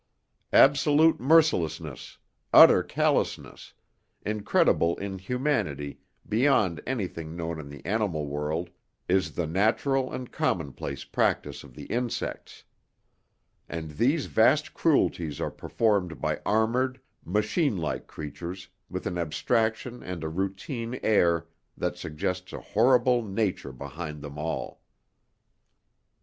Absolute 0.51 1.19
mercilessness, 1.19 2.17
utter 2.51 2.81
callousness, 2.81 3.75
incredible 4.25 4.97
inhumanity 4.97 5.99
beyond 6.27 6.81
anything 6.87 7.35
known 7.35 7.59
in 7.59 7.69
the 7.69 7.85
animal 7.85 8.25
world 8.25 8.71
is 9.07 9.33
the 9.35 9.45
natural 9.45 10.11
and 10.11 10.31
commonplace 10.31 11.03
practice 11.03 11.63
of 11.63 11.75
the 11.75 11.83
insects. 11.85 12.63
And 13.69 13.91
these 13.91 14.25
vast 14.25 14.73
cruelties 14.73 15.39
are 15.39 15.51
performed 15.51 16.19
by 16.19 16.41
armoured, 16.47 16.99
machine 17.23 17.77
like 17.77 18.07
creatures 18.07 18.69
with 18.89 19.05
an 19.05 19.19
abstraction 19.19 20.01
and 20.01 20.23
a 20.23 20.29
routine 20.29 20.99
air 21.03 21.45
that 21.77 21.95
suggests 21.95 22.53
a 22.53 22.59
horrible 22.59 23.23
Nature 23.23 23.71
behind 23.71 24.23
them 24.23 24.39
all. 24.39 24.81